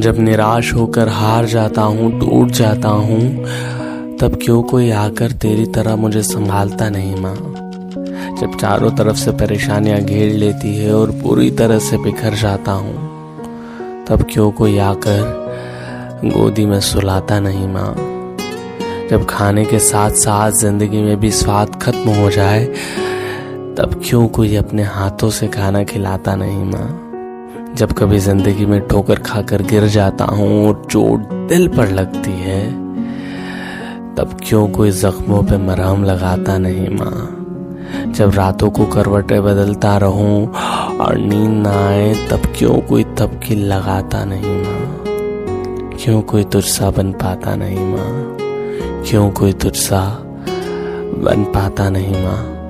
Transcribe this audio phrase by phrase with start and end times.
[0.00, 3.20] जब निराश होकर हार जाता हूँ, टूट जाता हूँ,
[4.18, 7.36] तब क्यों कोई आकर तेरी तरह मुझे संभालता नहीं माँ?
[8.40, 12.94] जब चारों तरफ़ से परेशानियाँ घेर लेती है और पूरी तरह से बिखर जाता हूँ,
[14.06, 15.42] तब क्यों कोई आकर
[16.24, 17.94] गोदी में सुलाता नहीं माँ?
[19.10, 22.64] जब खाने के साथ साथ ज़िंदगी में भी स्वाद खत्म हो जाए,
[23.78, 27.03] तब क्यों कोई अपने हाथों से खाना खिलाता नहीं माँ?
[27.76, 32.70] जब कभी ज़िंदगी में ठोकर खाकर गिर जाता हूँ और चोट दिल पर लगती है,
[34.14, 38.12] तब क्यों कोई जख्मों पे मरहम लगाता नहीं माँ?
[38.12, 40.52] जब रातों को करवटें बदलता रहूँ
[40.98, 45.04] और नींद ना आए, तब क्यों कोई तबकी लगाता नहीं माँ?
[46.04, 48.36] क्यों कोई तुझसा बन पाता नहीं माँ?
[49.08, 50.18] क्यों कोई तुझसा
[51.18, 52.63] बन पाता नहीं माँ?